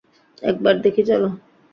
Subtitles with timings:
[0.43, 1.29] একবার দেখি চলো।